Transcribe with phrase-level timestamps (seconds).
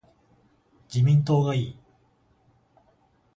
[0.91, 1.77] 自民党がいい